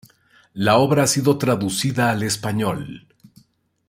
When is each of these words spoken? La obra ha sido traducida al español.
La 0.55 0.77
obra 0.79 1.03
ha 1.03 1.05
sido 1.05 1.37
traducida 1.37 2.09
al 2.09 2.23
español. 2.23 3.05